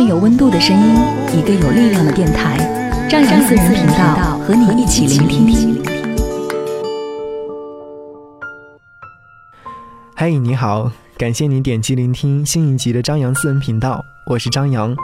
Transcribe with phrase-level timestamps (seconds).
[0.00, 0.94] 一份有温度的声音，
[1.38, 2.56] 一个有力量的电台，
[3.06, 5.78] 张扬私人频道和你一起聆听。
[10.14, 14.96] 嗨，你好，感谢你点击聆听新一集的张扬私人频道，我是张扬。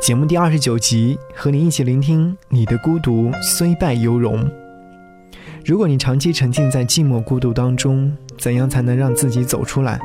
[0.00, 4.50] 节目第二十九集，和你一起聆听你的孤独虽败犹荣。
[5.66, 10.00] 如果你长期沉浸在寂寞孤独当中，怎样才能让自己走出来？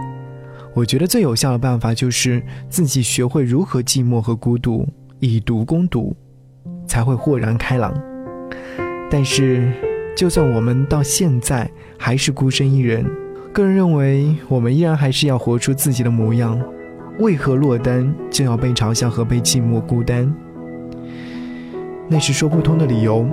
[0.76, 4.88] 我觉得最有效的办法就是自己学会如何寂寞和孤独，
[5.20, 6.16] 以毒攻毒，
[6.88, 7.94] 才会豁然开朗。
[9.10, 9.72] 但是，
[10.16, 13.04] 就算我们到现在还是孤身一人，
[13.52, 16.62] 个人认为我们依然还是要活出自己的模样。
[17.20, 20.34] 为何落单就要被嘲笑和被寂寞孤单？
[22.08, 23.28] 那是说不通的理由。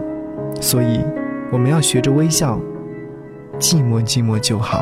[0.61, 1.01] 所以，
[1.53, 2.59] 我们要学着微笑，
[3.61, 4.81] 寂寞寂寞就好。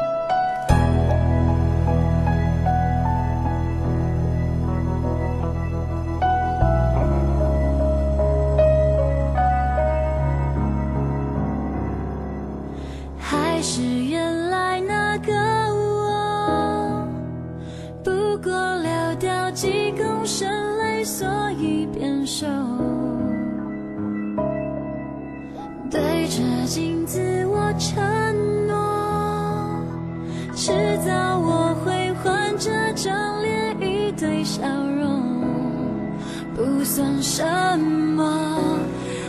[36.84, 37.42] 算什
[37.80, 38.78] 么？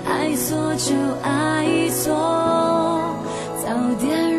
[0.08, 2.14] 爱错就爱错，
[3.63, 4.34] 早点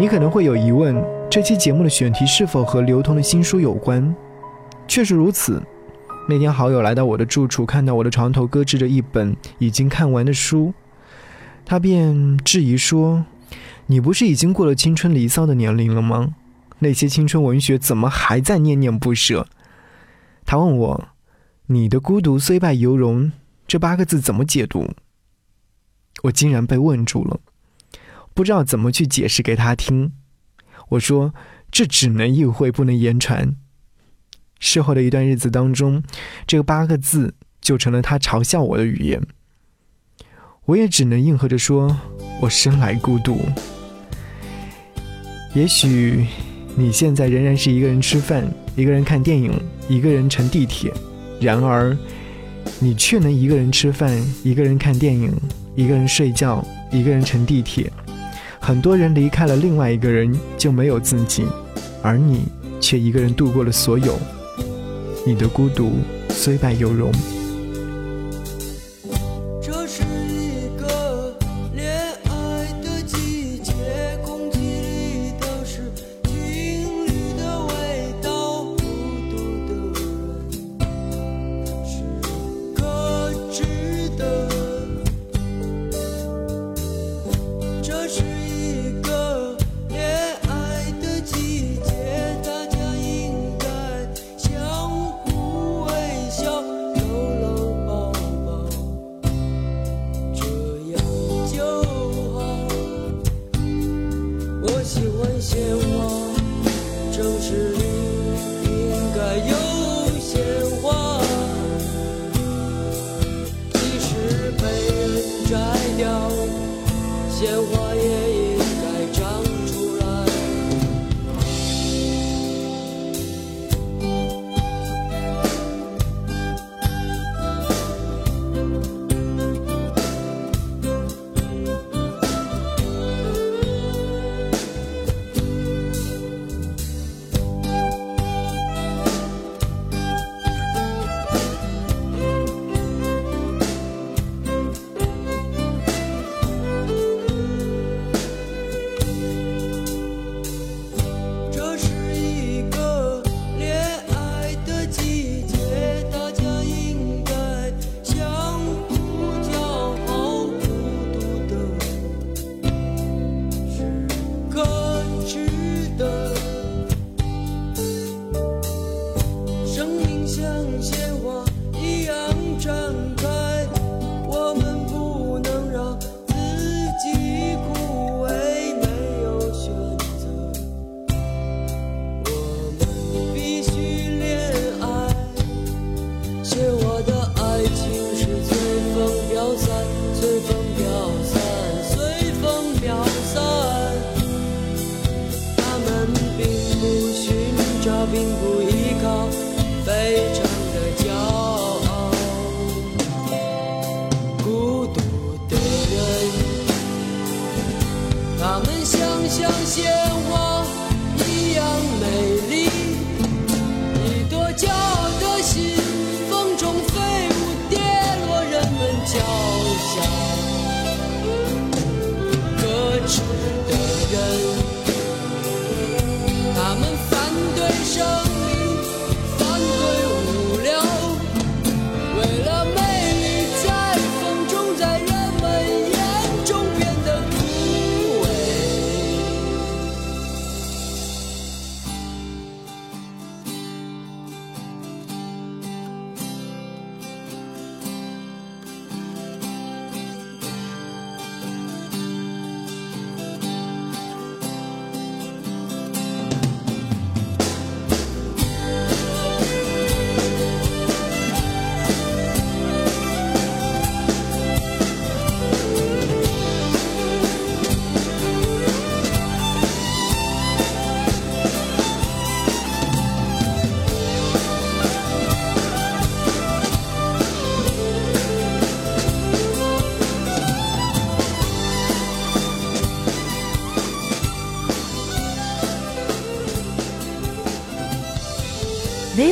[0.00, 0.96] 你可能会有疑问，
[1.30, 4.16] 这期节目的选题是否和刘同的新书有关？
[4.88, 5.62] 确实如此。
[6.26, 10.72] 那天好友来到我的住处，看到我的床头搁置着一本已经看完的书，
[11.66, 13.26] 他便质疑说
[13.88, 16.34] ：“你不是已经过了青春离骚的年龄了吗？
[16.78, 19.46] 那些青春文学怎么还在念念不舍？”
[20.46, 21.08] 他问我
[21.68, 23.30] ：“你的孤独虽败犹荣
[23.66, 24.88] 这八个字怎么解读？”
[26.24, 27.38] 我竟然被问住了。
[28.34, 30.12] 不知道怎么去解释给他听，
[30.90, 31.34] 我说
[31.70, 33.54] 这只能意会不能言传。
[34.58, 36.02] 事后的一段日子当中，
[36.46, 39.22] 这八个字就成了他嘲笑我的语言。
[40.66, 41.98] 我也只能应和着说
[42.40, 43.40] ：“我生来孤独。”
[45.54, 46.26] 也许
[46.76, 48.46] 你现在仍然是一个人吃饭，
[48.76, 49.52] 一个人看电影，
[49.88, 50.92] 一个人乘地铁，
[51.40, 51.96] 然而
[52.78, 55.34] 你却能一个人吃饭，一个人看电影，
[55.74, 57.90] 一个人睡觉，一个人乘地铁。
[58.60, 61.44] 很多人离开了另外一个人就没有自己，
[62.02, 62.44] 而你
[62.80, 64.16] 却一个人度过了所有。
[65.26, 65.94] 你的孤独
[66.28, 67.10] 虽败犹荣。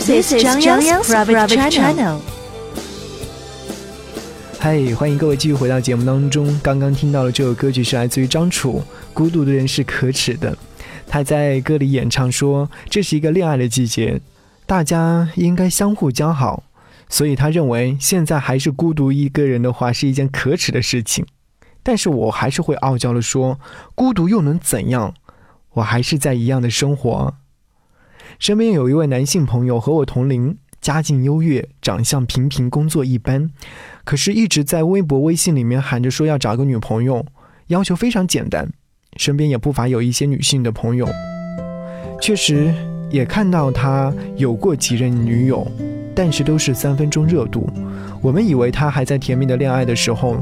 [0.09, 2.19] This is Zhang Yang's private channel.
[4.59, 6.59] 嗨，欢迎各位继续回到节目当中。
[6.63, 10.53] 刚刚听到的这首歌曲是来自于张楚，《孤独的人是可耻的》。
[11.07, 14.19] 他在歌里演唱说：“这是一个恋爱的季节，
[14.65, 16.63] 大家应该相互交好。”
[17.11, 21.27] 所以他认为现在还是孤独一个人的话是一件可耻的事情。
[21.83, 23.61] 但是我还是会傲娇的说
[23.95, 25.13] ：“孤独又能怎样？
[25.75, 27.35] 我还是在一样的生活。”
[28.39, 30.57] 身边有一位男性朋友和我同龄。
[30.81, 33.51] 家境优越，长相平平，工作一般，
[34.05, 37.27] 可是一直在微博、微信里面喊着说要找个女朋友，
[37.67, 38.71] 要求非常简单。
[39.17, 41.09] 身边也不乏有一些女性的朋友，
[42.23, 42.73] 确实
[43.11, 45.67] 也看到他有过几任女友，
[46.15, 47.69] 但是都是三分钟热度。
[48.23, 50.41] 我们以为他还在甜蜜的恋爱的时候。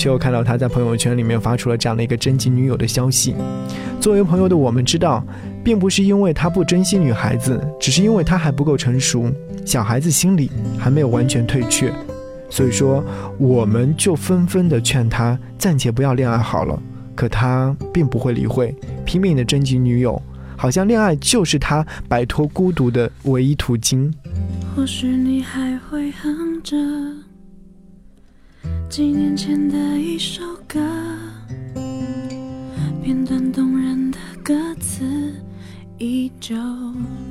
[0.00, 3.34] 却又看到他在朋友圈里面发出了这样的一个征集女友的消息。
[4.00, 5.22] 作为朋友的我们知道，
[5.64, 9.30] 并不是因为他不珍惜女孩子，只是因为他还不够成熟，
[9.64, 11.92] 小孩子心理还没有完全退却。
[12.48, 13.04] 所以说，
[13.38, 16.80] 我们就纷纷的劝他暂且不要恋爱好了。
[17.14, 18.74] 可他并不会理会，
[19.04, 20.20] 拼命的征集女友，
[20.56, 24.12] 好像恋爱就是他摆脱孤独的唯一途径。
[24.74, 26.76] 或许你还会哼着。
[28.88, 30.80] 几年前的一首歌，
[33.02, 35.04] 片段动人的歌词
[36.00, 36.56] 依旧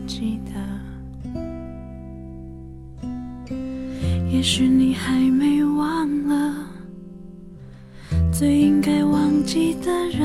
[0.05, 0.51] 记得。
[4.31, 6.55] 也许你还没忘了
[8.31, 10.21] 最应该忘记的人，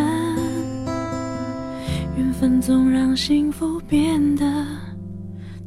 [2.19, 4.45] 缘分总让幸福变得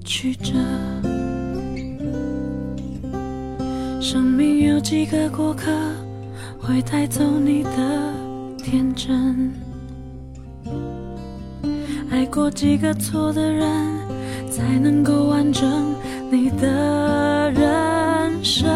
[0.06, 0.54] 曲折。
[4.00, 5.72] 生命有几个过客，
[6.60, 8.14] 会带走你的
[8.60, 9.52] 天真？
[12.18, 13.70] 爱过几个错的人，
[14.50, 15.94] 才能够完整
[16.32, 18.68] 你的人生？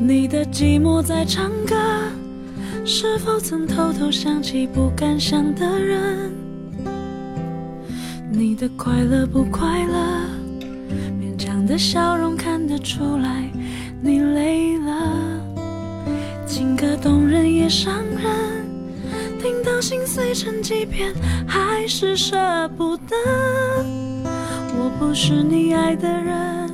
[0.00, 1.76] 你的寂寞在唱歌，
[2.84, 6.32] 是否曾偷偷想起不敢想的人？
[8.28, 10.26] 你的快乐不快乐？
[11.16, 13.48] 勉强的笑容看得出来。
[14.02, 15.40] 你累了，
[16.44, 18.59] 情歌动人也伤人，
[19.40, 21.14] 听到心碎成几片，
[21.46, 22.36] 还是舍
[22.76, 23.16] 不得。
[24.76, 26.70] 我不是你爱的人，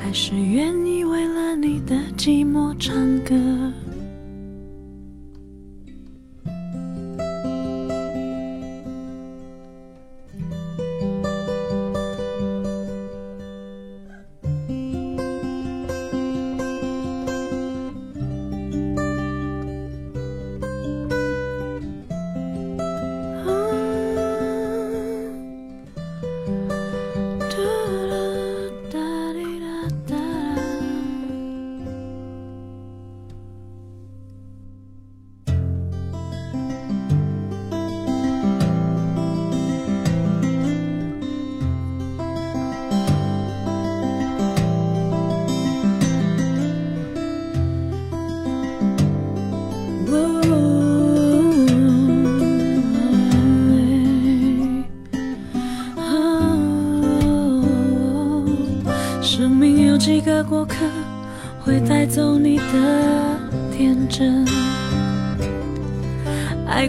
[0.00, 2.94] 还是愿意为了你的寂寞唱
[3.24, 3.34] 歌。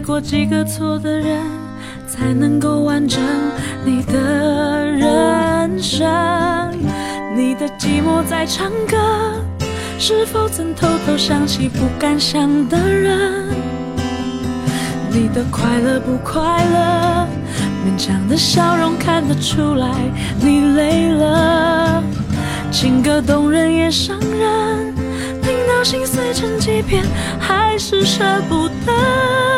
[0.02, 1.38] 过几个错的人，
[2.08, 3.20] 才能够完整
[3.84, 6.08] 你的人生。
[7.34, 8.96] 你的寂寞在唱歌，
[9.98, 13.46] 是否曾偷偷想起不敢想的人？
[15.10, 17.26] 你的快乐不快乐？
[17.86, 19.88] 勉强的笑容看得出来，
[20.40, 22.02] 你累了。
[22.70, 24.94] 情歌动人也伤人，
[25.42, 27.04] 听到心碎成几片，
[27.38, 29.51] 还是舍不得。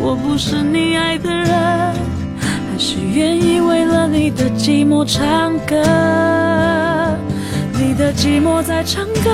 [0.00, 5.76] 我不是你爱的人，还是愿意为了你的寂寞唱歌。
[7.74, 9.30] 你的寂寞在唱歌，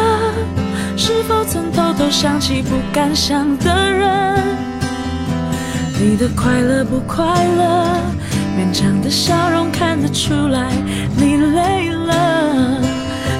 [0.96, 4.42] 是否曾偷偷想起不敢想的人？
[6.00, 7.86] 你的快乐不快乐？
[8.56, 10.70] 勉强的笑容看得出来，
[11.16, 12.80] 你累了。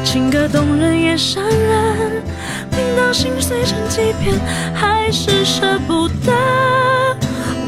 [0.04, 2.23] 情歌动人也伤人，
[2.71, 4.38] 听到心碎成几片，
[4.75, 6.33] 还是舍不得。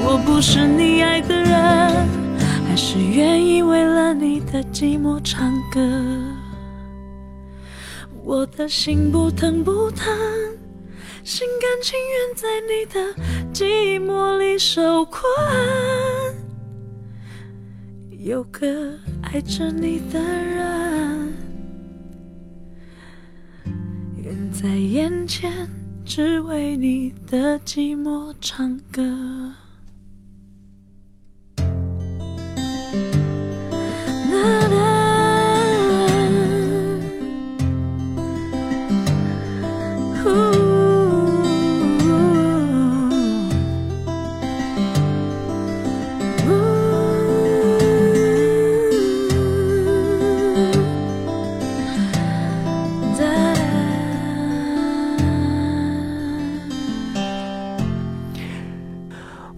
[0.08, 2.08] 我不是你爱的人，
[2.64, 5.80] 还是愿意为了你的寂寞唱歌。
[8.22, 10.06] 我的心不疼不疼，
[11.24, 13.12] 心甘情愿在你的
[13.52, 15.24] 寂寞里受困。
[18.20, 21.34] 有个爱着你的人，
[24.22, 25.68] 远在眼前，
[26.04, 29.02] 只为你的寂寞唱歌。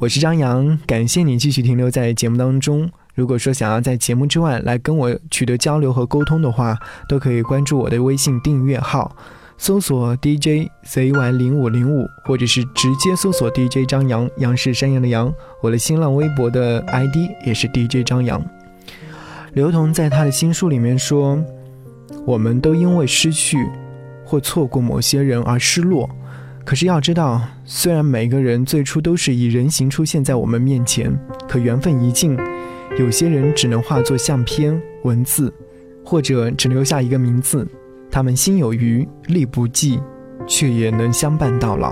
[0.08, 2.90] 我是张扬，感谢你继续停留在节目当中。
[3.14, 6.74] 如果说想要在节目之外来跟我取得交流和沟通的话，
[7.06, 9.14] 都可以关注我的微信订阅号，
[9.58, 15.30] 搜索 DJ ZY 零五零五，或者是直接搜索 DJ 张扬，杨是山羊的羊。
[15.62, 18.42] 我的新浪微博的 ID 也是 DJ 张扬。
[19.52, 21.38] 刘同在他的新书里面说，
[22.24, 23.58] 我们都因为失去
[24.24, 26.08] 或错过某些人而失落。
[26.68, 31.10] 可是要知道，虽然每个人最初都是以人形出现在我们面前，
[31.48, 32.36] 可缘分一尽，
[32.98, 35.50] 有些人只能化作相片、文字，
[36.04, 37.66] 或者只留下一个名字。
[38.10, 39.98] 他们心有余力不济，
[40.46, 41.90] 却也能相伴到老。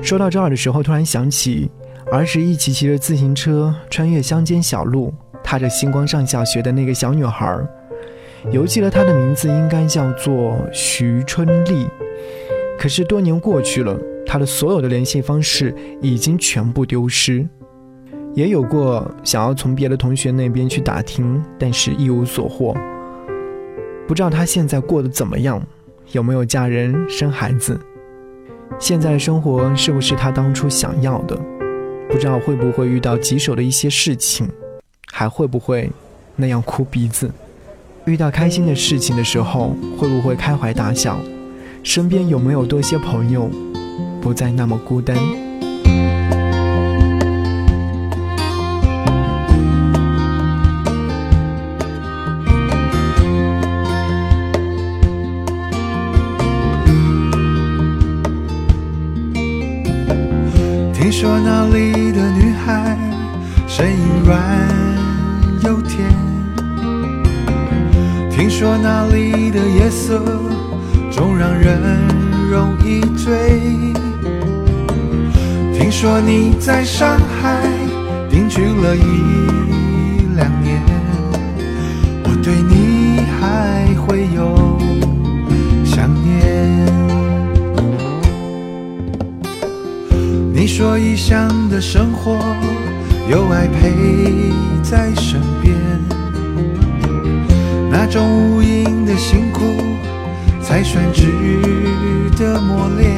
[0.00, 1.68] 说到这儿的时候，突然想起
[2.12, 5.12] 儿时一起骑着自行车穿越乡间小路，
[5.42, 7.58] 踏着星光上小学的那个小女孩，
[8.52, 11.88] 犹记得她的名字应该叫做徐春丽。
[12.78, 17.44] 可是多年过去了，他的所有的联系方式已经全部丢失。
[18.34, 22.76] 也有过想要从别的同学那边去打听，但是一无所获。
[24.06, 25.60] 不知道他现在过得怎么样，
[26.12, 27.78] 有没有嫁人生孩子？
[28.78, 31.36] 现在的生活是不是他当初想要的？
[32.08, 34.48] 不知道会不会遇到棘手的一些事情，
[35.10, 35.90] 还会不会
[36.36, 37.28] 那样哭鼻子？
[38.04, 41.18] 遇到开心的事情的时候，会不会开怀大笑？
[41.88, 43.50] 身边有没有多些朋友，
[44.20, 45.16] 不再那么孤单？
[60.92, 62.98] 听说那里的女孩
[63.66, 63.96] 声音
[64.26, 64.38] 软
[65.64, 66.06] 又甜，
[68.30, 70.22] 听说那里的夜色
[71.18, 71.80] 总让人
[72.48, 73.34] 容易醉。
[75.74, 77.60] 听说你在上海
[78.30, 80.80] 定居了一两年，
[82.22, 84.78] 我对你还会有
[85.84, 86.86] 想念。
[90.54, 92.38] 你说异乡的生活
[93.28, 94.52] 有爱陪
[94.84, 95.74] 在身边，
[97.90, 99.64] 那种无垠的辛苦
[100.68, 101.22] 才算值
[102.36, 103.10] 得磨练。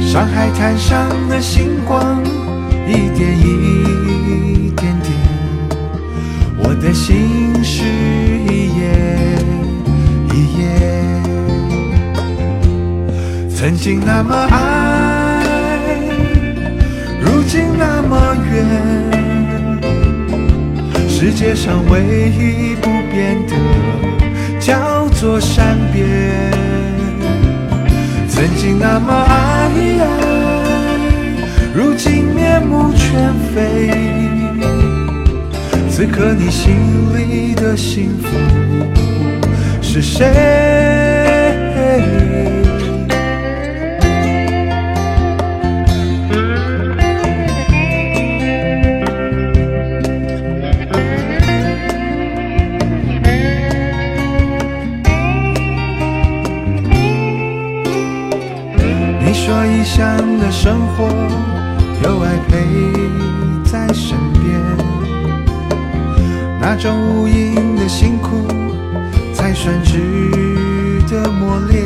[0.00, 2.22] 上海滩上的星光
[2.88, 5.12] 一点一点点，
[6.56, 8.80] 我的心是一页
[10.32, 10.62] 一页，
[13.54, 15.44] 曾经那么爱，
[17.20, 18.64] 如今那么远。
[21.06, 23.54] 世界上唯一不变的，
[25.32, 26.06] 叫做善变。
[28.28, 29.70] 曾经那么爱，
[31.74, 33.90] 如今面目全非。
[35.88, 36.74] 此刻你心
[37.16, 38.28] 里的幸福
[39.80, 40.26] 是谁？
[66.74, 68.30] 那种无垠的辛苦
[69.34, 71.84] 才算值得磨练。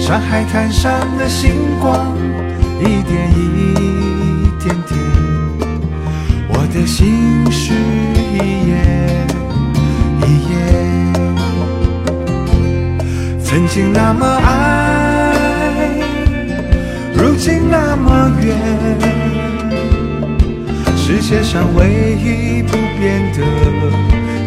[0.00, 2.16] 上海滩上的星光
[2.78, 3.74] 一点一
[4.62, 4.96] 点点，
[6.50, 7.74] 我的心事
[8.32, 8.36] 一
[8.68, 9.26] 页
[10.22, 10.54] 一页。
[13.42, 15.34] 曾经那么爱，
[17.12, 19.17] 如今那么远。
[21.10, 21.88] 世界上唯
[22.22, 23.40] 一不变的，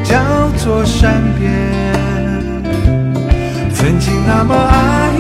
[0.04, 1.52] 叫做善变。
[3.74, 5.12] 曾经那么爱，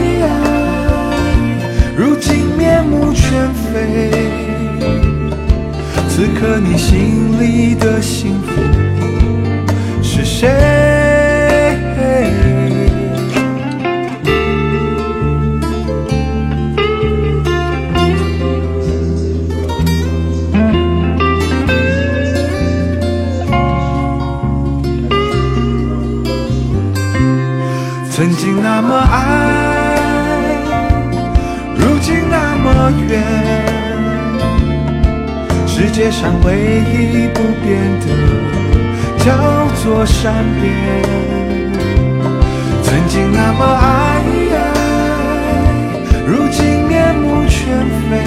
[1.98, 4.12] 如今面目全非。
[6.08, 8.52] 此刻你心里的幸福
[10.04, 11.01] 是谁？
[28.22, 29.18] 曾经那么爱，
[31.76, 33.20] 如今那么远。
[35.66, 38.06] 世界上唯一不变的，
[39.26, 39.34] 叫
[39.82, 40.72] 做善变。
[42.84, 44.22] 曾经那么爱，
[46.28, 47.76] 如今面目全
[48.08, 48.22] 非。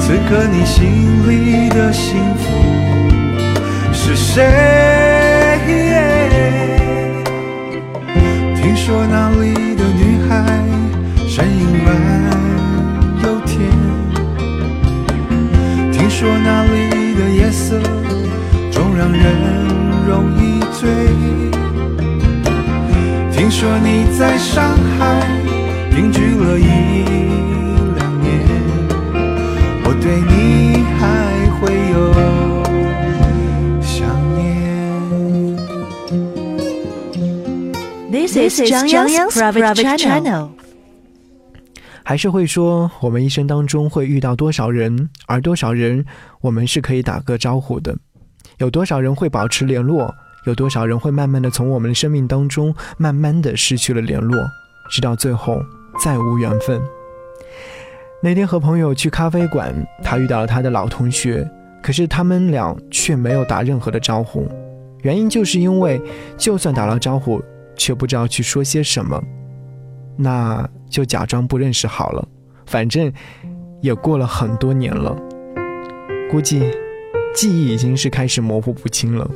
[0.00, 2.44] 此刻你心里的幸福
[3.90, 5.09] 是谁？
[8.90, 10.34] 说那里的女孩
[11.28, 11.88] 声音软
[13.22, 13.70] 又甜，
[15.92, 17.78] 听说那里的夜色
[18.72, 19.22] 总让人
[20.08, 20.90] 容易醉。
[23.30, 25.22] 听说你在上海
[25.94, 27.04] 定居了一
[27.94, 28.28] 两年，
[29.84, 31.39] 我对你还
[38.50, 40.48] This is Zhang Yang's private channel.
[42.02, 46.04] 还是会说，我们一生当中会遇到多少人，而多少人
[46.40, 47.96] 我们是可以打个招呼的，
[48.58, 50.12] 有多少人会保持联络，
[50.46, 54.36] 有多少人会慢慢的从我们的生命当中慢慢的失去了联络，
[54.90, 55.62] 直到最后
[56.02, 56.82] 再无缘分。
[58.20, 61.48] 那天和朋友去咖啡馆，他遇到了他的老同学，
[61.80, 64.48] 可是他们俩却没有打任何的招呼，
[65.02, 66.02] 原因就是因为
[66.36, 67.40] 就算打了招呼，
[67.80, 69.18] 却不知道去说些什么。
[70.14, 72.28] 那就假装不认识好了，
[72.66, 73.10] 反正
[73.80, 75.16] 也过了很多年了，
[76.30, 76.70] 估计
[77.34, 79.28] 记忆已经是开始模糊不清了。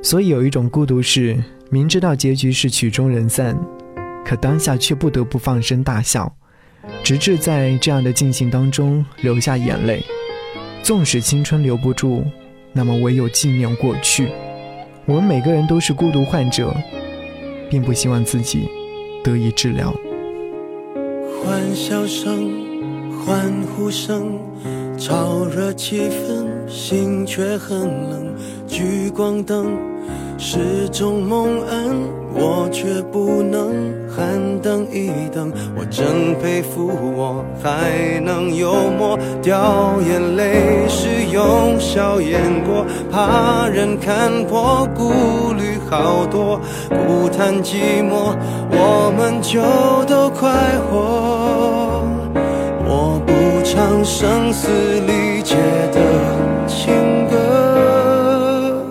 [0.00, 1.36] 所以有一种孤独是
[1.68, 3.58] 明知道结局是曲终人散，
[4.24, 6.32] 可当下却不得不放声大笑，
[7.02, 10.04] 直至在这样的进行当中流下眼泪。
[10.84, 12.24] 纵使青春留不住，
[12.72, 14.28] 那么唯有纪念过去。
[15.04, 16.72] 我们每个人都是孤独患者，
[17.70, 18.68] 并不希望自己
[19.22, 19.94] 得以治疗。
[21.42, 22.50] 欢笑声、
[23.24, 24.38] 欢呼声，
[24.98, 27.78] 潮热气氛，心却很
[28.10, 28.34] 冷。
[28.66, 29.68] 聚光灯
[30.38, 31.96] 是种蒙恩，
[32.34, 33.72] 我却不能
[34.10, 35.52] 喊等一等。
[35.78, 48.34] 我真佩服我还能幽默，掉眼泪是用笑掩过，怕人看破，顾虑好多，不谈寂寞，
[48.70, 49.60] 我们就
[50.06, 50.50] 都快
[50.90, 52.02] 活。
[52.88, 53.32] 我不
[53.64, 54.68] 唱声嘶
[55.00, 55.56] 力竭
[55.92, 56.00] 的
[56.66, 58.84] 情歌，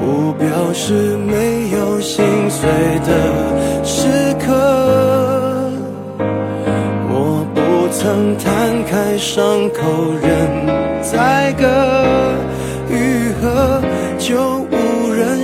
[0.00, 2.68] 不表示没有心碎
[3.06, 4.52] 的时刻。
[7.08, 9.80] 我不曾摊开伤口
[10.22, 10.30] 任
[11.02, 11.66] 宰割，
[12.88, 13.82] 愈合
[14.18, 14.64] 就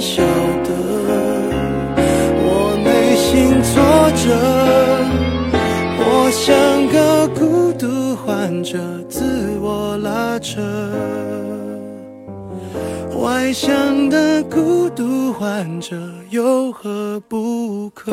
[0.00, 0.22] 晓
[0.64, 0.70] 得。
[2.40, 3.72] 我内心挫
[4.16, 4.26] 折，
[5.98, 9.24] 我像个孤独患者，自
[9.60, 10.60] 我拉扯。
[13.20, 15.96] 外向的孤独患者
[16.30, 18.12] 有何不可？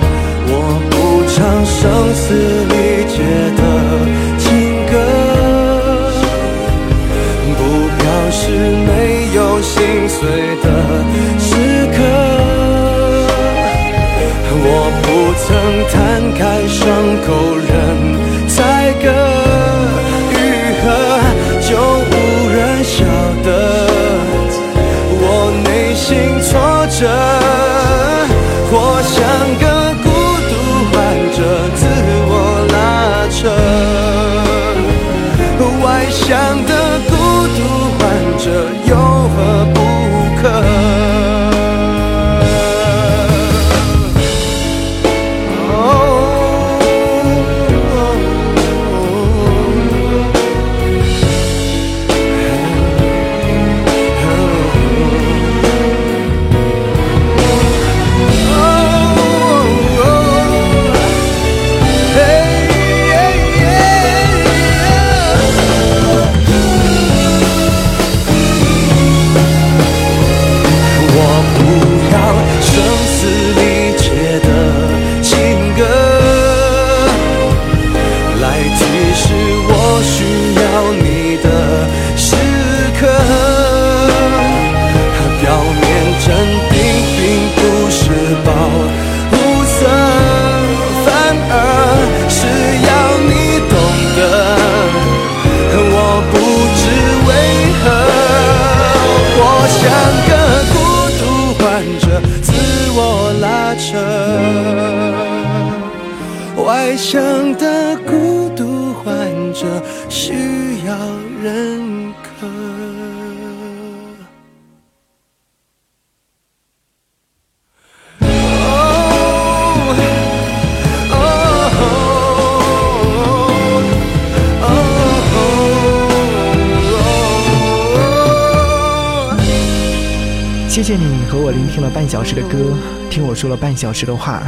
[130.81, 132.75] 谢谢你和我聆听了半小时的歌，
[133.07, 134.41] 听我说了半小时的话。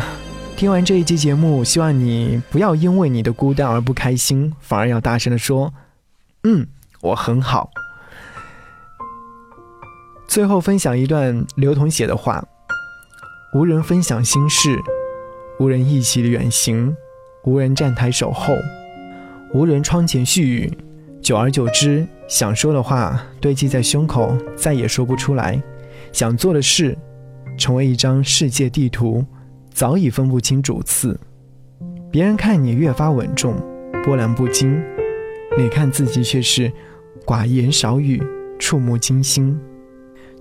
[0.57, 5.71] 听完这一期节目，希望你不要因为你的孤单而不开心，反而要大声的说
[6.41, 6.65] ：“嗯，
[7.01, 7.69] 我很好。”
[10.27, 12.43] 最后分享一段刘同写的话
[13.53, 14.75] ：“无人分享心事，
[15.59, 16.97] 无人一起远行，
[17.43, 18.55] 无人站台守候，
[19.53, 20.75] 无人窗前絮语。
[21.21, 25.61] 久而久之，想说的话堆积在胸口，再也说不出来。”
[26.13, 26.95] 想做的事，
[27.57, 29.25] 成为一张世界地图，
[29.71, 31.19] 早已分不清主次。
[32.11, 33.55] 别人看你越发稳重，
[34.03, 34.75] 波澜不惊；
[35.57, 36.71] 你看自己却是
[37.25, 38.21] 寡言少语，
[38.59, 39.59] 触目惊心。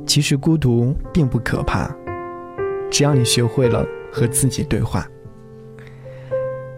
[0.07, 1.91] 其实孤独并不可怕，
[2.91, 5.09] 只要你学会了和自己对话。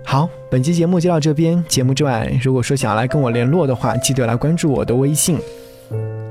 [0.04, 1.64] 好，本期节目就到这边。
[1.66, 5.36] 节目之外，如果说想要来跟我联络的话，记得来关注我的微信。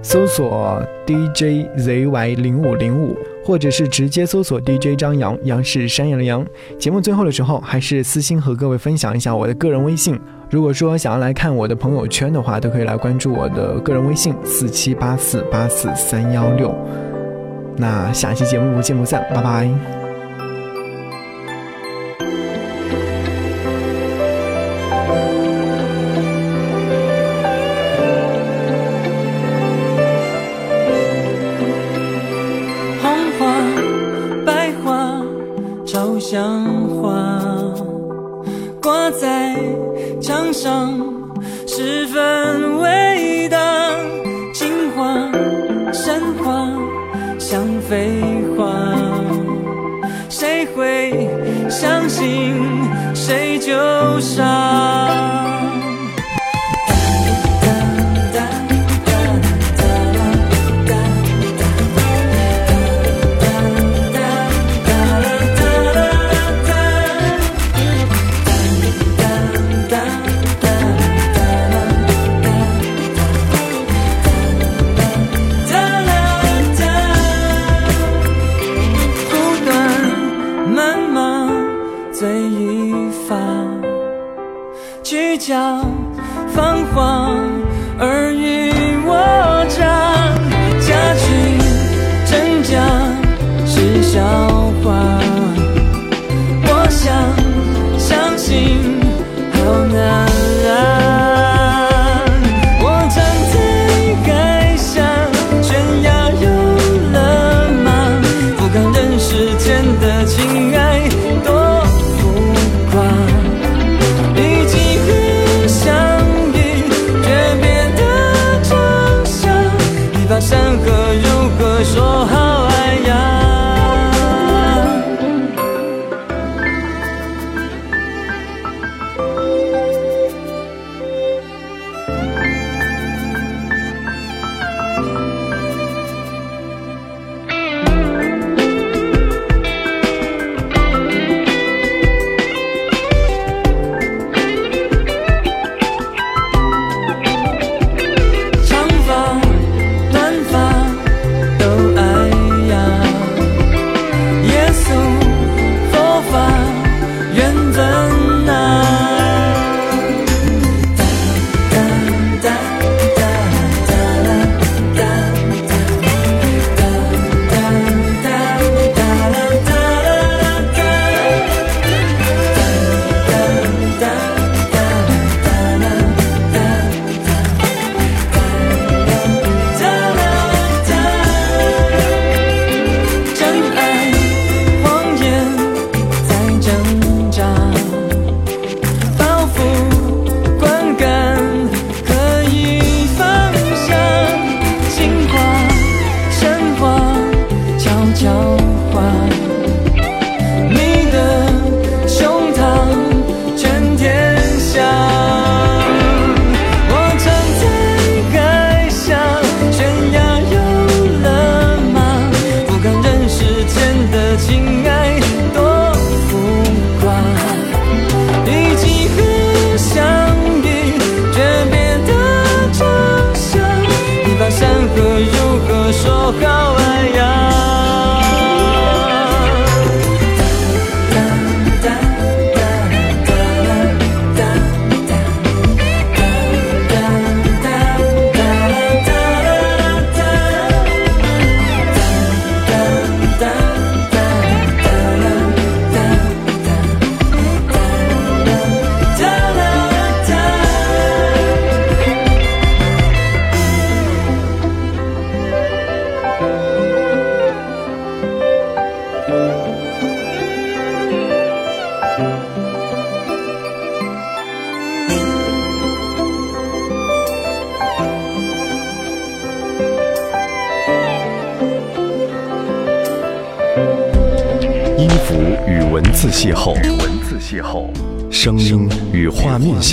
[0.04, 6.46] 搜索 DJZY 零五零五，或者是直接搜索 DJ 张扬，杨是山羊的羊。
[6.78, 10.20] 节目最后的时候，还是私心和各位分享一下我的个人微信。
[10.50, 16.76] 如果说想要来看我的朋友圈的话，都可以来关注我的个人微信四七八四八四三幺六。
[17.78, 20.03] 那下期节目不见不散，拜拜。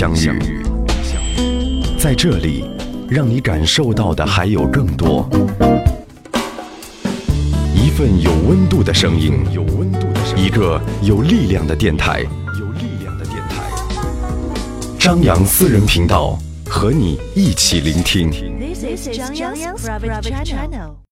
[0.01, 0.63] 相遇。
[1.99, 2.65] 在这里，
[3.07, 5.29] 让你感受到的还有更多。
[7.75, 12.21] 一份有温度的声音，有温度的声音，一个有力量的电台，
[12.59, 13.69] 有力量的电台。
[14.97, 16.35] 张扬私人频道，
[16.67, 18.31] 和你一起聆听。
[18.31, 20.90] This is Zhang Yang's private channel.